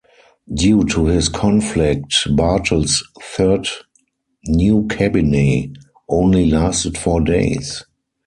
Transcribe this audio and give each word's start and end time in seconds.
Due 0.51 0.83
to 0.85 1.05
this 1.05 1.27
conflict 1.29 2.27
Bartel's 2.35 3.07
third 3.21 3.67
new 4.47 4.87
cabinet 4.87 5.73
only 6.09 6.49
lasted 6.49 6.97
four 6.97 7.21
days. 7.23 7.83